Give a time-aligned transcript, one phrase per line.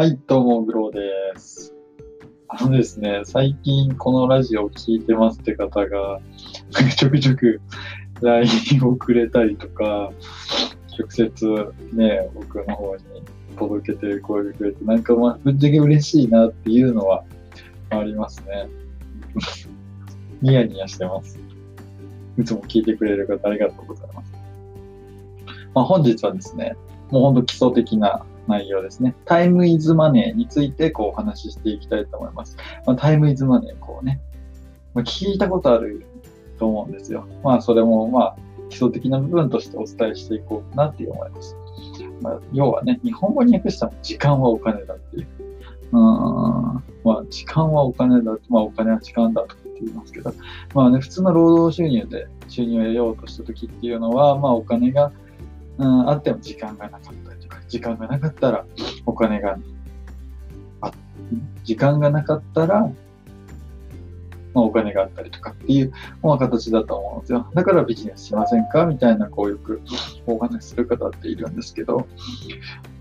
[0.00, 1.74] はい、どうも、グローです。
[2.46, 6.20] あのですね、最近このラジオを聞いてますって方が、
[6.96, 7.60] ちょくちょく
[8.20, 8.48] LINE
[8.86, 10.12] をくれたりとか、
[10.96, 13.02] 直接ね、僕の方に
[13.58, 17.24] 届けて声をくれて、なんかまあ、ぶっちゃけ嬉しいなっていうのは
[17.90, 18.68] ありますね。
[20.42, 21.40] ニヤニヤしてます。
[22.38, 24.32] いつも聞いてくれる方ありがとうございます。
[25.74, 26.76] まあ、本日はですね、
[27.10, 29.14] もう本当基礎的な内容ですね。
[29.26, 32.56] タイムイズマネーについてこうお話ししていきたいと思います。
[32.86, 34.20] まあ、タイムイズマネー、こうね、
[34.94, 36.04] まあ、聞いたことある
[36.58, 37.26] と思うんですよ。
[37.44, 38.36] まあそれもまあ
[38.70, 41.56] 基礎的な部分としてお伝えしていこうかなって思います。
[42.20, 45.26] まあ、要はね、日本語に訳したら時間はお金だっていう。
[45.90, 45.98] うん
[47.04, 50.34] まあ時間はお金だ、まあお金は時間だとって言いますけど、
[50.74, 55.12] まあね、普通の労働収入で収入を得ようとした時っていうのは、まあお金が
[55.78, 57.27] うん、あっても時間がなかった、
[57.68, 58.66] 時間がなかったら
[59.06, 59.58] お金が、
[60.80, 60.92] あ
[61.64, 62.90] 時間がなかったら、
[64.54, 67.50] まあ、お金があったりとかっていう、まあ、形だと思うんですよ。
[67.54, 68.86] だからビジネスしませんか？
[68.86, 69.82] みたいな、こうよく
[70.26, 72.06] お話しする方っているんですけど、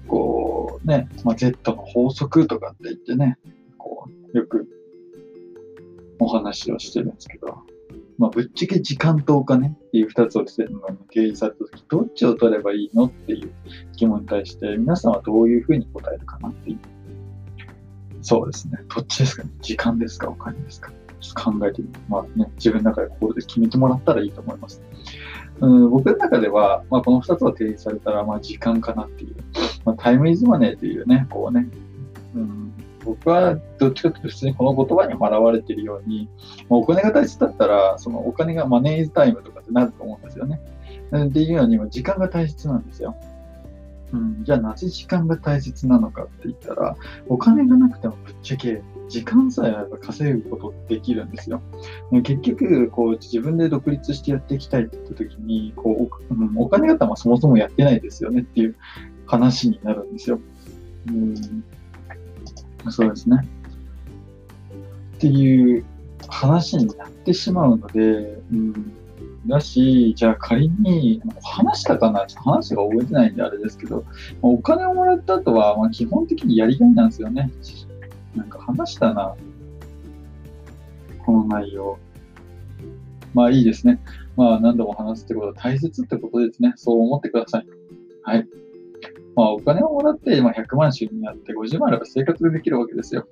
[0.07, 3.37] こうね、まあ、Z の法則とかって言ってね、
[3.77, 4.67] こう、よく
[6.19, 7.59] お話をしてるんですけど、
[8.17, 10.67] まあ、ぶっちゃけ時間とお金っていう二つを提
[11.11, 13.51] 示されたとき、どっちを取ればいいのっていう
[13.95, 16.79] 疑問に対して、皆さんはどういうふうに答えるかなっていう。
[18.21, 18.79] そうですね。
[18.93, 24.81] どっちですかね時間ですかお金ですかちょっと考えてみて、まあね、自分の中でここで決めてもらったらいいと思います。
[25.59, 29.35] うん、僕の中では、まあ、この二つを提示されたら、まあ、時間かなっていう。
[29.85, 31.67] まあ、タイムイズマネーというね、こうね、
[32.35, 32.73] うん、
[33.07, 36.29] 僕はどっちかというと普通にこの言葉にも表れているように、
[36.69, 40.59] まあ、お金が大切だったら、そのお金がマネーズタイムとかってなると思うんですよね。
[41.15, 43.15] っていうように、時間が大切なんですよ。
[44.13, 51.61] うん、じゃあなぜ時間が大切なのかって言ったら、お金がなくてもぶっちゃけ時間さえあれば稼ぐことできるんですよ。
[52.23, 58.75] 結局、こう自分で独立してやっていきたいって言った時に、こうお,、うん、お金方はそもそもやってないですよねっていう
[59.25, 60.39] 話になるんですよ。
[61.09, 61.63] うん
[62.91, 63.47] そうですね。
[65.15, 65.85] っていう
[66.27, 68.93] 話になってしまうので、うん、
[69.47, 74.03] だし、じゃあ仮に、話したかなちょっと話が覚えてないんであれですけど、
[74.41, 77.51] お金をもらった後は、ま、基本的にやりがいなんですよね。
[78.35, 79.35] なんか話したな。
[81.25, 81.97] この内容。
[83.33, 83.99] まあいいですね。
[84.35, 86.73] まあ何度も話すってことは大切ってことですね。
[86.75, 87.67] そう思ってください。
[88.23, 88.47] はい。
[89.37, 93.27] まあ、お金をもらって、まあ、100万収入あって、50万あれば生活できるわけですよ。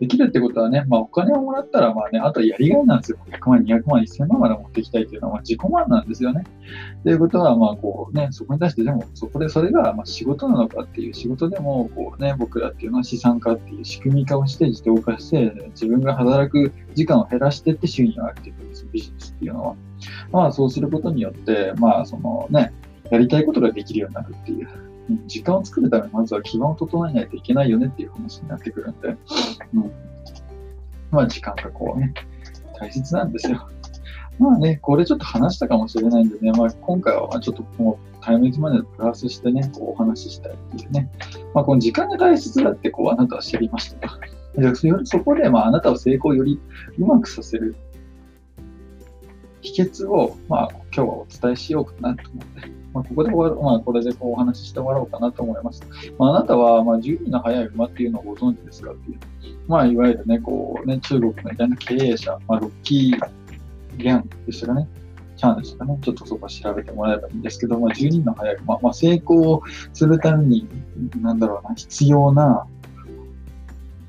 [0.00, 3.18] できるってことはね、まあ、お金をもらったら、まあね、あとはやりがいなんですよ。
[3.26, 6.44] 100万、200万、1000万まで持っていきたいっていうのは、まあ、自己満なんですよね。
[7.04, 19.74] ということは、まあ、こうね、そこに対して、でも、そこでそれが、まあ、仕事なのかっていう、仕事でも、こうね、僕らっていうのは資産化っていう仕組み化をして、自動化して、自分が働く時間を減らしてって収入を上げていくんですよ、ビジネスっていうのは。
[20.32, 22.72] まあ、そうすることによって、まあ、そのね、
[23.10, 24.89] やりたいことができるようになるっていう。
[25.26, 29.08] 時間を作るためにまずは基盤を整えないといけないよねっていう話になってくるんで、
[29.74, 29.92] うん、
[31.10, 32.14] まあ時間がこうね、
[32.78, 33.68] 大切なんですよ。
[34.38, 41.10] まあね、これちょっと話したかもしれないんでね、まあ今回はちょっともうタイムイズマネープラスしてね、こうお話ししたいっていうね。
[41.54, 44.18] まあこの時間が大切だってこうあなたは知りました か。
[45.04, 46.58] そこでまああなたを成功より
[46.98, 47.76] うまくさせる
[49.60, 52.79] 秘訣をまあ今日はお伝えしようかなと思って。
[52.92, 55.82] まあ、ここで終わる、まあ、これでこうお話しして終わろうかなと思います。
[56.18, 59.18] まあ、あなたは、まあ、12の早い馬っていうのをご存知ですかっていう。
[59.68, 64.88] まあ、いわゆるね、こうね、中国の偉大な経営者、まあ、ロッキー・ギャンでしたかね。
[65.36, 65.98] チャンでしたかね。
[66.02, 69.62] ちょっとそこは調べてもらえばいいんですけど、まあ、12の早い馬、まあ、成功
[69.92, 70.66] するために、
[71.20, 72.66] なんだろうな、必要な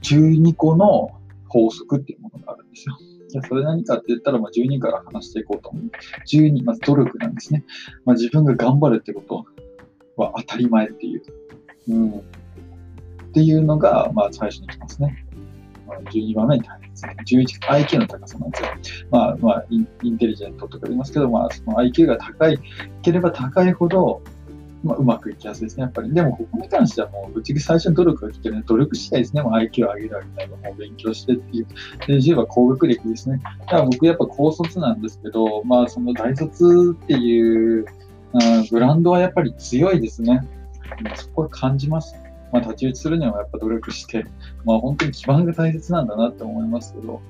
[0.01, 1.11] 12個の
[1.47, 2.97] 法則っていうものがあるんですよ。
[3.31, 5.83] じゃそれ何かって言ったら、まあ、12から話していこうと思う。
[6.27, 7.63] 12、まず努力なんですね。
[8.05, 9.45] まあ、自分が頑張るってこと
[10.17, 11.23] は当たり前っていう。
[11.89, 12.09] うん。
[12.19, 12.21] っ
[13.33, 15.25] ていうのが、まあ、最初に来ますね。
[15.87, 17.37] まあ、12番目に大切。
[17.37, 18.69] 11、IQ の高さなんですよ。
[19.09, 22.59] まあ、まあイン、インテリジェントとか言いますけど、まあ、その IQ が高い
[23.01, 24.21] ければ高いほど、
[24.83, 26.13] まあ、うまくいきやすいですね、やっぱり。
[26.13, 29.41] でも、ここに関してはもう、ぶっちゃけ最初に努力が来てね、努力次第ですね。
[29.43, 31.67] もう IQ を上げるわけないのもう勉強してっていう。
[32.07, 33.39] で、10は高学歴ですね。
[33.59, 37.85] だから僕やっぱ高卒なんですけど、まあ、その大卒っていう、
[38.33, 40.41] うん、ブランドはやっぱり強いですね。
[41.15, 42.15] そこは感じます。
[42.51, 44.25] まあ、太刀打ちするにはやっぱ努力して、
[44.65, 47.21] まあ、本当に基盤が大切なんだなって思いますけど、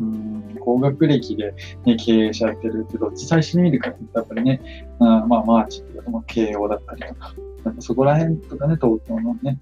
[0.00, 1.54] うん高学歴で、
[1.84, 9.58] ね、経営者やってるってどっち最初に見るかって言ったらやっぱりね、あまあマーチっていうか、まあ、慶応だったりとか、なんかそこら辺とかね、東京のね、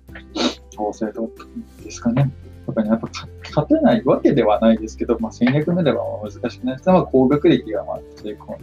[0.71, 1.31] 調整度
[1.85, 2.33] ですかね。
[2.67, 3.09] とかにやっぱ
[3.43, 8.59] 勝てないわけではないですけど、まあ、戦略練れば難しくないです、高学歴がまあ成功、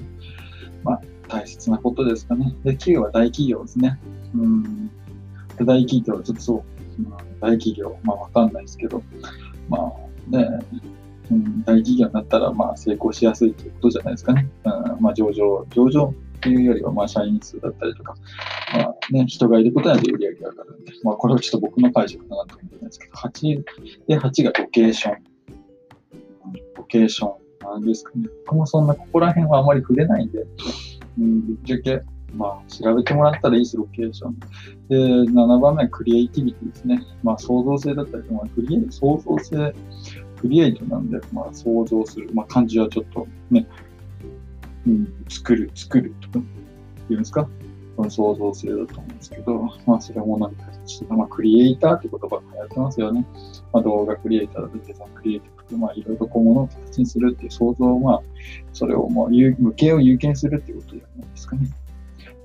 [0.83, 2.55] まあ、大切なことですかね。
[2.63, 3.99] で、9は大企業ですね。
[4.35, 4.89] うん。
[5.65, 6.63] 大企業、ちょっとそう、
[6.99, 9.03] うん、大企業、まあわかんないですけど、
[9.67, 10.47] まあね、
[11.31, 14.49] うん、大企業になったらまあ成功しやすいということじゃないですかね。
[14.65, 18.15] うん、まあ上場、上場っていうよりはまあ社員数だったりとか、
[18.73, 23.63] まあね、人がいることによって売り上げが上がるんで、まあこれはちょっと僕の解釈かなと思うんですけど、8
[24.07, 25.17] で、8がロケーション。
[26.75, 27.49] ロケーション。
[27.61, 28.27] なんですかね。
[28.45, 30.45] 僕もそんな、ここら辺はあまり触れないんで、
[31.19, 32.01] うん、ぶっちゃけ、
[32.33, 34.39] まあ、調べてもらったらいいです、ロケーション。
[34.89, 34.95] で、
[35.31, 37.01] 7番目はクリエイティビティですね。
[37.23, 39.73] まあ、創造性だったりとか、クリエイ創造性、
[40.39, 42.29] クリエイトなんで、まあ、想像する。
[42.33, 43.67] まあ、漢字はちょっとね、
[44.87, 46.45] うん、作る、作るとか、
[47.09, 47.49] 言うんですか？
[47.97, 50.63] この創造性だと思うんですけど、まあ、それもなんか、
[51.09, 53.25] まあ、クリエイターって言葉が流行ってますよね。
[53.73, 58.21] まあ、動画クリエイターだとデザインクリエイターとか、まあ、いろいろこう、ものを形にするっていう想像を、まあ、
[58.71, 61.69] それを、まあ、無形を有権するっていうことじゃないですかね。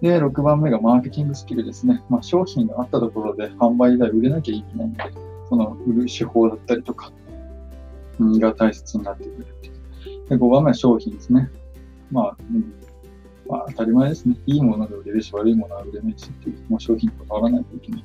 [0.02, 2.02] で、6番目がマーケティングスキルですね。
[2.08, 5.04] まあ、商品があったところで販売代売れなきゃいけないので、
[5.48, 7.12] その売る手法だったりとか、
[8.18, 9.46] が大切になってくる
[10.28, 11.50] で、5番目は商品ですね。
[12.10, 12.74] まあ、うん、
[13.46, 14.36] まあ、当たり前ですね。
[14.46, 18.04] いいものが売れるし、悪いものは売れないしっていう、もう商品と変わらないといけない。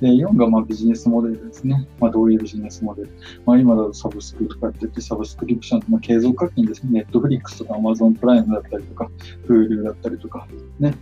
[0.00, 1.88] で、4がまあビジネスモデルですね。
[1.98, 3.10] まあ、どういうビジネスモデル。
[3.46, 6.90] まあ、今だとサブスクとかやってて、サブスクリプション、まあ、継続課金ですね。
[6.92, 9.10] ネットフリックスとかアマゾンプライムだったりとか、
[9.48, 10.46] Hulu だったりとか、
[10.78, 10.94] ね。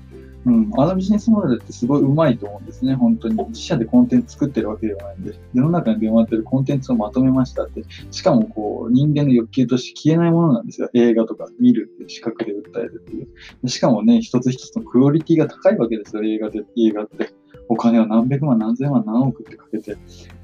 [0.46, 3.34] うん、あのビジネスモデルってすごい上手いと思うんですね、本当に。
[3.48, 10.88] 自社でコンテンツ作ってるわけではないんで、世の中に出回ってるコンテンツをまとめましたって、しかもこう、人間の欲求として消えないものなんですよ。
[10.94, 13.68] 映画とか見るっていう視覚で訴えるっていう。
[13.68, 17.34] しかもね、一つ一つのクオリティが高いわけですよ、映画で、映画って。
[17.68, 19.92] お金を何百万、何千万、何億ってかけて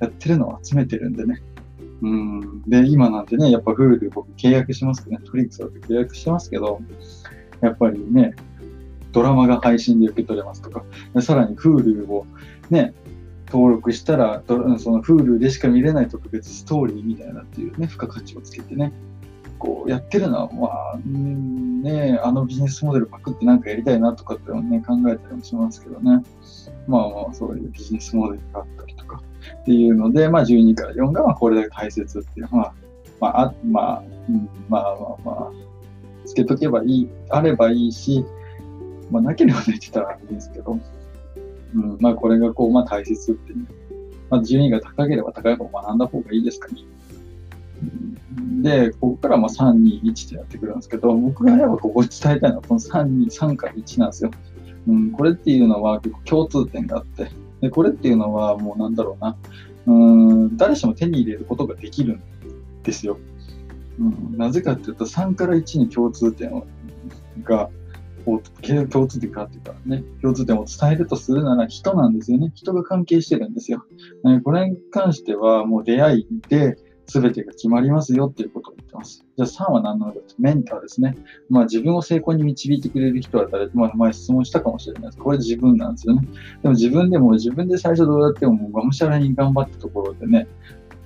[0.00, 1.42] やってるのを集めてるんでね。
[2.02, 2.62] うん。
[2.66, 6.80] で、今なんてね、やっぱ Hulu 僕契約しますけどね、トリックスだと契約してますけど、
[7.62, 8.34] やっぱりね、
[9.16, 10.84] ドラマが配信で受け取れますとか、
[11.22, 12.26] さらに Hulu を
[12.68, 12.92] ね、
[13.46, 18.92] 登録したら、その Hulu でしか見れない特別ストーリーみたいなっていうね、付加価値をつけてね、
[19.58, 26.22] こうやってるのは、まあ、ね、あのビジネスモデルパクってなんかやりたいなとかってね、考えたりもしますけどね。
[26.86, 29.22] まあまあ、そういうビジネスモデルがあったりとか
[29.62, 32.74] っていうので、まあ12から4がまあこれだけ大切っていうのは、
[33.18, 35.52] まあ、まあ、うん、まあまあまあ、
[36.26, 38.22] つけとけばいい、あればいいし、
[39.10, 40.78] まあ、なければできたらいいんですけど、
[41.74, 43.66] うん、まあ、これがこう、まあ、大切っていう。
[44.28, 46.80] まあ、順位が高ければ高い方を学んだ方がいいですかね。
[48.62, 54.30] で、ここからまあ3、2、1ってやってくるんですけど、僕がやっぱここ伝えたいのは、この3、2、3から1なんですよ。
[54.88, 57.28] うん、これっていうのは結構共通点があって、
[57.60, 59.36] で、これっていうのはもうなんだろうな、
[59.86, 62.22] うん、誰しも手に入れることができるん
[62.82, 63.18] ですよ。
[63.98, 66.62] うん、なぜかっていうと、3から1に共通点
[67.44, 67.70] が
[68.26, 72.50] 共通点かっていうかね、共通点を伝えるとするなら人なんですよね。
[72.54, 73.84] 人が関係してるんですよ。
[74.44, 76.76] これに関してはもう出会いで
[77.06, 79.24] 全てが決まりますよっていうことを言ってます。
[79.36, 81.14] じゃあ3は何なのかとメンターですね。
[81.48, 83.70] まあ自分を成功に導いてくれる人は誰？
[83.74, 85.18] まあ前質問したかもしれないです。
[85.18, 86.26] これ自分なんですよね。
[86.62, 90.48] でも自分でも自分で最初どうやってももうがむしゃらに頑張ったところでね、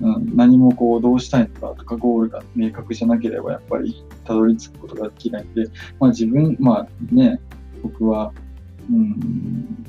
[0.00, 5.66] うん、何もこうどうしたいのかとかゴールが明確じゃなければやっぱりたどり着くことができないんで、
[5.98, 7.40] まあ、自分、まあね、
[7.82, 8.32] 僕は、
[8.90, 9.86] うん、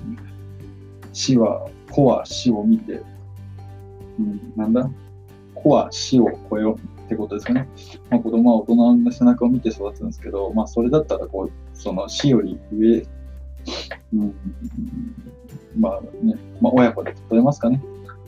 [1.13, 3.01] 死は、子は死を見て、
[4.19, 4.89] うん、なんだ？
[5.55, 6.75] 子は死を超えよう
[7.05, 7.67] ってことですよね。
[8.09, 13.05] まあ、子供は大人の背中を見て育つんですけど、まあ、それだったらこう、その死より上、
[14.13, 14.35] うん、
[15.77, 17.81] まあね、まあ、親子で例えますかね。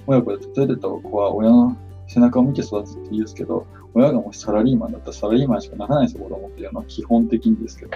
[0.07, 7.91] 親子で例えると、子は親の背中を見て育つって言うんですけど、親がもしサラリーマンだったらサラリーマンしかならないですよ、子供っていうのは基本的にですけど。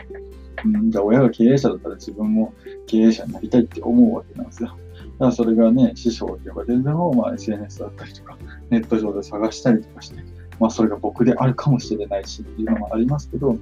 [0.66, 2.54] うん、じゃあ親が経営者だったら自分も
[2.88, 4.70] 経営者になりたいって思うわけなんですよ。
[4.70, 8.38] だからそれがね、師匠とか全然も、まあ、SNS だったりとか、
[8.70, 10.24] ネット上で探したりとかして、
[10.60, 13.58] まあそれが僕であるかもしれないしっていうのもありますけど、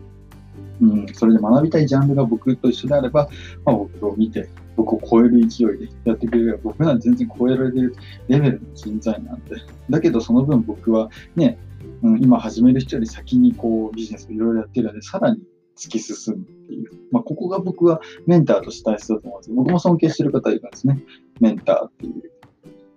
[0.82, 3.30] うん、それで学びたいジャンルが僕と一緒であれば、
[3.66, 7.96] まあ、僕を見て、僕を超える勢いでやってくれれば、僕なんて全然超えられる
[8.28, 9.56] レベルの人材なんで。
[9.90, 11.58] だけどその分僕はね、
[12.02, 15.42] うん、今始める人より先にこうビジネスをいろいろやってるので、さらに
[15.78, 16.90] 突き進むっていう。
[17.12, 21.04] まあ、ここが僕はメンターとして大切だと思うんです僕も尊敬してる方いるんですね。
[21.40, 22.32] メンターっていう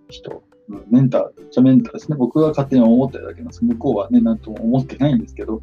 [0.09, 0.43] 人。
[0.71, 2.17] うん、メンター、じゃメンターですね。
[2.17, 3.65] 僕は勝手に思ってるだけなんです。
[3.65, 5.63] 向こうはね、なんとも思ってないんですけど、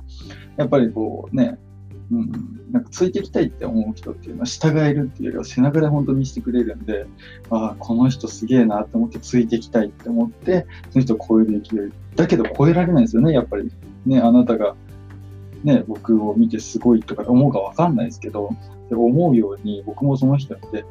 [0.57, 1.59] やっぱりこうね、
[2.11, 2.31] うん、
[2.71, 7.07] なんかついていきたいって思う人っていうのは従えるっていうよりは背中で本当に見せてくれるんで、
[7.49, 11.91] ああ、この人すげえなって思ってついていきたいって思って、その人を超える勢い。
[12.15, 13.71] だけど超えられないですよね、やっぱり。
[14.05, 14.75] ね、あなたが、
[15.63, 18.51] ね、僕を見てすごいとか思うかわかんないですけど、
[18.89, 20.85] で思うように僕もその人見て、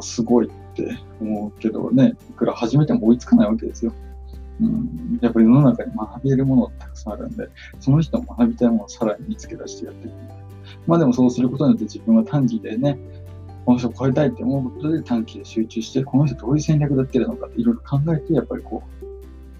[0.00, 3.92] すごいって思うけどね、いくら始めても追いつかないわけですよ。
[4.60, 7.48] うん、やっぱり世の中に学べるものたくさんあるんで、
[7.80, 10.14] その人も学びたいものをさらに見つけ出してやっていく。
[10.86, 12.98] まあでもそうすることによって自分は短期でね、
[13.64, 19.04] この人を超えたいって思うことで短期で集中して、この人どういう戦略でやってるのかっていろいろ考えて、やっぱりこう、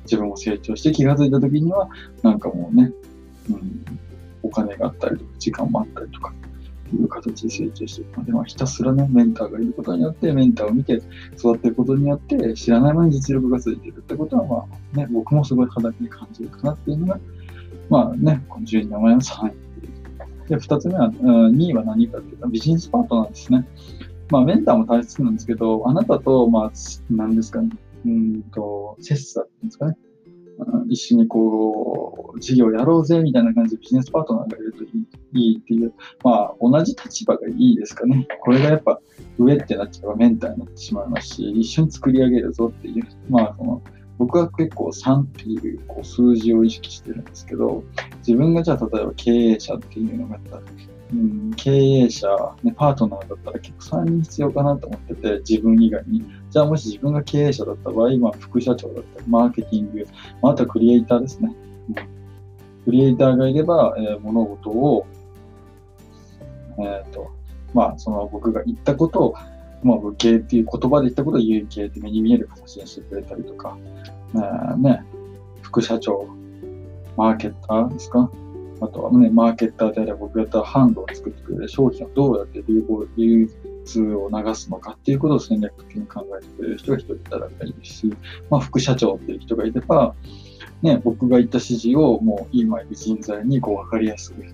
[0.05, 1.89] 自分も成長して気が付いた時には、
[2.23, 2.93] なんかもうね、
[3.51, 3.85] うん、
[4.43, 6.35] お金があったりとか、時間もあったりとか、
[6.95, 11.03] いう形で成長していくので、まあ、ひたすらね、メンターがいることによって、メンターを見て
[11.37, 17.21] 育っていくことによって、知らない間に実力がついているってことは、まあね、僕もすごい肌に感じるかなっていうのが、
[17.89, 23.67] まあね、この12年前の3位で、二つ目は、2位は何かっていうと、ビジネスパートナーですね。
[24.31, 26.73] まあ、メンターも大切なんですけど、あなたと、まあ、
[27.11, 27.71] 何ですかね、
[28.07, 29.97] うんと、切磋っていうんですかね。
[30.89, 35.93] 一緒にこう、事業やろうぜみたいな感じでビジネスパートナーがいるといいいいっていう、
[36.23, 38.27] まあ、同じ立場がいいですかね。
[38.41, 39.01] これがやっぱ
[39.39, 43.83] 上ってなっちゃえばメンターになってしまいますし、一緒に作り上げるぞっていう、まあ、その、
[44.19, 47.83] 僕は結構3っていうこう数字を意識してるんですけど、
[48.19, 50.61] 自分がじゃあ例えば経営者っていうのがあった、
[51.13, 52.29] うん、経営者、
[52.63, 56.25] ね、パートナーだったら結構3人必要かなと思ってて、自分以外に。
[56.51, 60.07] じゃあもし自分が経営者だった場合、まあ、副社長だったり、マーケティング、
[60.41, 61.55] まあ、あとはクリエイターですね。
[62.85, 65.07] クリエイターがいれば、えー、物事を、
[66.79, 67.31] えっ、ー、と、
[67.73, 69.35] まあ、その僕が言ったことを
[69.85, 73.77] まあ、無形っていう言葉で言ったことを有形って目に見える形にしてくれたりとか、
[74.79, 75.05] ね、
[75.61, 76.27] 副社長、
[77.19, 78.31] マーケッターですか？
[78.85, 82.85] あとはね、マーケッターであれば僕やったら販路を作ってくれる商品をどうやって流
[83.17, 83.51] 流
[83.85, 88.15] 通を流すのかっていうことを戦略的に考えてくれる人が一人いたらいいですし、
[88.51, 90.15] まあ、副社長っていう人がいれば、
[90.83, 94.45] ね、僕が言った指示をもう今いる人材にこう分かりやすく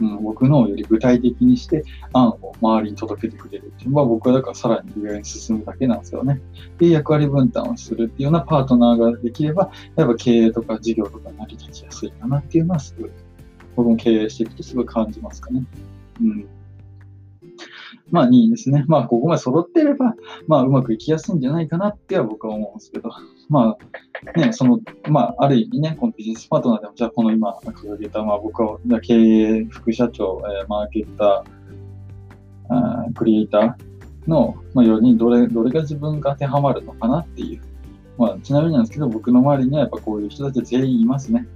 [0.00, 6.40] うん、僕のより具体的にして案を周りに届けてくれるっていうのは僕はだからさらに上に進むだけなんですよね。
[6.78, 13.10] で、役割分担をするっていうようなパートナーができれば、やっぱ経営とか事業とか成り立ちやすいかなっていうのはすごい、
[13.80, 15.64] 僕も経営していくとすごい感じますかね。
[16.20, 16.46] うん。
[18.10, 18.84] まあ2位ですね。
[18.88, 20.14] まあここまで揃ってれば、
[20.46, 23.10] まあうまくいきやすいんじゃないかなっては僕は思うんですけど、
[23.48, 23.78] ま
[24.34, 37.62] あね、その、まあある意味ね、このビジネスパートナーでも、じゃあこの今掲げた、まあ僕は経営、副社長、えー、マーケッター、あークリエイターの、まあ、4人どれ、どれが自分が当てはまるのかなっていう。
[38.18, 41.46] まあちなみになんですけど、僕の周りにはやっぱこういう人たち全員いますね。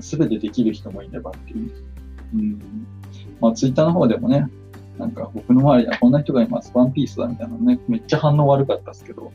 [0.00, 1.70] すべてできる人もいればっていう。
[2.34, 2.86] うん。
[3.40, 4.48] まあツイッターの方でもね、
[4.98, 9.32] なんか僕の周りにはこんな人がいます、ワンピースだみたいなね、めっちゃ反応悪かったですけど、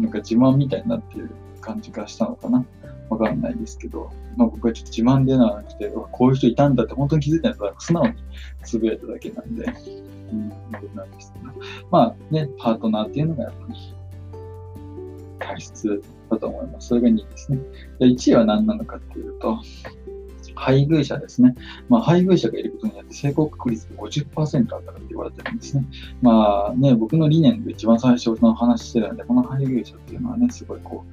[0.00, 1.30] なんか自慢みたいになっている
[1.60, 2.64] 感じがしたのかな。
[3.08, 8.14] わかんないですけど、まあ僕はちょっと自慢でなくて、こういう人いたんだって本当に気づいたのは素直に
[8.64, 9.64] つぶやいただけなんで、
[10.30, 10.48] うん、
[10.94, 11.46] なんですけど、
[11.90, 13.94] まあね、パートナーっていうのがやっぱり
[15.38, 16.88] 大切だと思います。
[16.88, 17.58] それが2位ですね。
[17.98, 19.58] で1位は何なのかっていうと、
[20.58, 21.54] 配偶者ですね。
[21.88, 25.84] まあ、配偶者がいることによって成功確率が50%上がるって言われてるんですね。
[26.20, 31.04] まあね、僕の理念で一番最初の話してるんで、この配偶者っていうのはね、すごいこ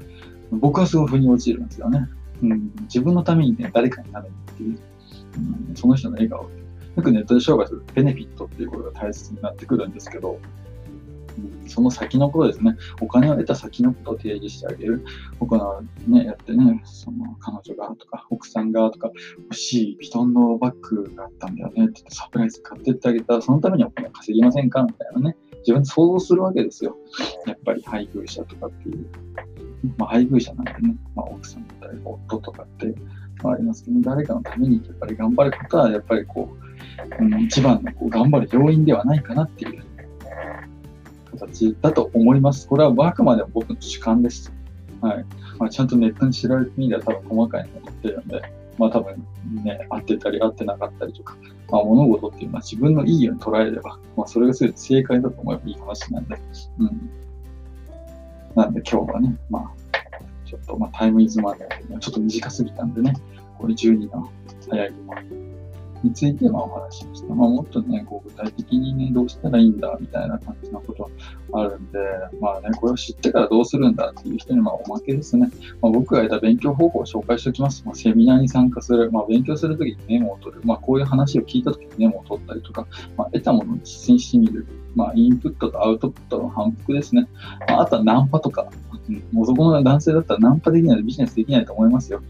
[0.52, 2.08] う、僕はすごい腑に落ちるんですよね。
[2.42, 4.80] うん、自分のためにね、誰かになるっていう、
[5.70, 6.50] うん、その人の笑顔。
[6.96, 10.40] よくネットで商売するベネフィットっていうことが大切になってくるんですけど、
[11.68, 12.76] その先のことですね。
[13.02, 15.04] お金を得た先のことを提示してあげる。
[15.40, 19.12] 僕はね、やってね、その彼女がとか、奥さんがとか、
[19.44, 25.36] 欲しいヴィトンのバッグがあったんだよねって言ってサプライズ買ってってあげたら、そのためにお金稼ぎませんかみたいなね。
[25.60, 26.96] 自分で想像するわけですよ。
[27.48, 29.06] やっぱり配偶者とかっていう。
[29.98, 32.94] まあ、配偶者なんてね、まあ、奥さんだったり、夫とかって、
[33.44, 36.50] まあ、ありますけど、ね誰かのためにやっぱり頑張ることは、やっぱりこ
[37.20, 39.85] う、うん、一番のこう頑張る要因ではないかなっていう
[41.36, 42.68] 形だと思います。
[42.68, 44.52] これはあくまでも僕の主観です。
[45.02, 45.26] はい。
[45.60, 48.42] まあ、ちゃんとネットに調べてみれば多分細かいのが載ってるんで、
[48.78, 49.26] まあ多分
[49.64, 51.38] ね、合ってたり合ってなかったりとか、
[51.70, 56.38] まあ物事っていうのは自分のいいように捉えれば、まあそれが全て正解だと思えばいい話なんで、
[56.80, 57.10] うん。
[58.56, 59.72] なんで今日はね、まあ、
[60.46, 63.14] ちょっとまあタイムイズマネーちょっと短すぎたんでね、
[63.58, 64.30] これ12の
[64.70, 64.94] 早い
[66.06, 67.34] についてまあお話しました。
[67.34, 71.10] まあ、もっとね、こう具体的にね、どうしたらいいんだみたいな感じのこと
[71.54, 72.00] あるんで、
[72.40, 75.50] まあね、これを知ってからどうするんだっていう人にまあおまけですね。
[75.82, 77.84] まあ、僕が得た勉強方法を紹介しておきます。
[77.86, 84.68] まあ、セミナーに参加する、まあ、勉強するときにメモを取る、まあ、こういう話を聞いたときにメモを取ったりとか、まあ、得たものを実践してみる。
[84.96, 87.28] まあ、インプットとアウトプットの反復ですね。
[87.68, 88.72] まあ、あとはナンパとか、
[89.10, 92.22] うん、男の男性だったらナンパできないとビジネスできないと思いますよ。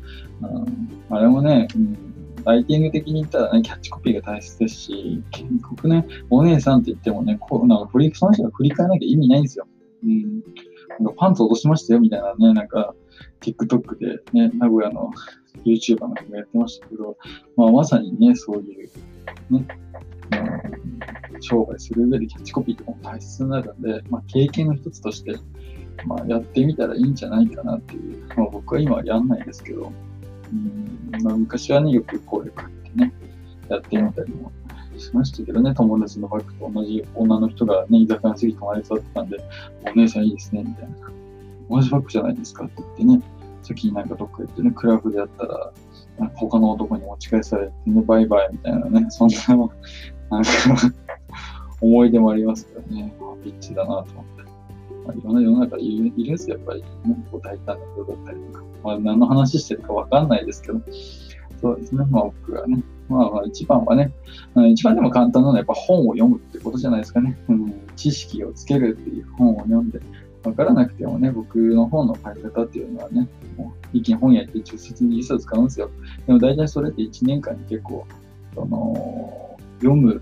[0.41, 2.04] うん、あれもね、うん
[2.45, 9.67] ライティング的に言ったらね、キャッチコピーが大切ですし、結局ね、お姉さんって言ってもね、こうなんか振りその人が振り返らなきゃ意味ないんですよ。
[10.03, 10.41] うん。
[10.99, 12.93] なんかパンツ落としましたよみたいなね、なんか、
[13.41, 15.11] TikTok でね、名古屋の
[15.65, 17.17] YouTuber の人がやってましたけど、
[17.55, 18.89] まあ、まさにね、そういう、
[19.49, 19.67] ね、
[21.33, 25.35] うん、商売する上でキャッチコピーとかも大切になるんで、まあ、経験の一つとして、
[26.05, 29.91] まあ、やってみたらいいんじゃないかなっていう、まあ、僕は今はやんないですけど、
[30.51, 30.55] う
[31.17, 33.13] んまあ、昔はね、よく声かけてね、
[33.69, 34.51] やってみたりも
[34.97, 39.37] しましたけどね、友達のバッグと同じ女の人がね、居酒屋の席隣に座ってたんで、
[39.83, 40.95] お姉さんいいですね、みたいな。
[41.69, 43.21] 同じバッグじゃないですかって言ってね、
[43.63, 45.71] 先になんかどっか行ってね、クラブでやったら、
[46.35, 49.57] 他の男に持ち返されてね、バイバイみたいなね、そんな、
[50.29, 50.49] なんか
[51.81, 54.54] 思い出もありますからね、ピッチだなと思って。
[55.05, 56.87] まあ、いろんな世の中いるいるんですよ、やっぱり、ね、
[57.31, 58.63] こう大胆な人だったりとか。
[58.83, 60.79] まあ、何の話してるかわかんないですけど、
[61.61, 64.11] そうですね、まあ僕がね、まあまあ一番はね、
[64.67, 67.37] 一番でも簡単なのはやっぱ本を読むってことじゃないですかね。
[67.49, 69.99] うん、知識をつけるっていう本を読んで、
[70.43, 73.27] わからなくてもね、僕の本の書き方っていうのはね、
[73.57, 75.89] もう一気に本屋行って直接に実際使うんですよ。
[76.27, 78.05] でも大体それって1年間に結構、
[78.53, 80.21] その、読む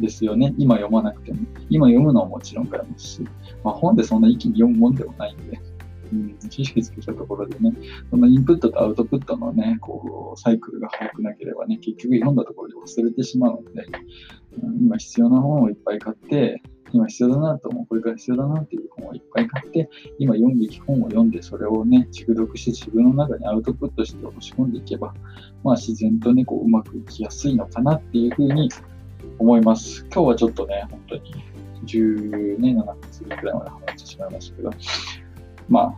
[0.00, 0.54] ですよね。
[0.58, 1.38] 今読まなくても。
[1.68, 3.22] 今読むのはもちろんからですし、
[3.64, 5.60] まあ、本でそんな一気に読むもんでもないんで、
[6.12, 7.72] うん、知識つけたところでね、
[8.10, 13.86] そのインプットとアウトプットのね、こう、サイクルが早くなければね、結局読んだところで忘れてしまうので、
[14.62, 19.88] うん、今必要な本をいっぱい買って、今必要だなと思う、これから必要だなっていう本をいっぱい買って、
[20.18, 25.14] 今読むべき本を読んで、それをね、熟読して自分の中にアウトプットして落とし込んでいけば、
[25.62, 28.68] まあ自然とね、こう、うまくいきやすいのかなっていうふうに
[29.38, 30.06] 思います。
[30.12, 31.34] 今日はちょっとね、本当に
[31.86, 34.70] 10年、7月ぐらいまで話してしまいましたけど、
[35.68, 35.94] まあ、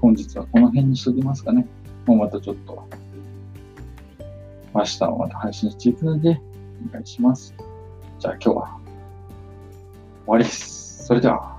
[0.00, 1.66] 本日はこの辺にしときますかね。
[2.06, 2.88] もうまたちょっと、
[4.74, 6.40] 明日もまた配信していくので、
[6.88, 7.54] お願いします。
[8.18, 8.78] じゃあ今日は
[10.24, 11.06] 終わりです。
[11.06, 11.57] それでは。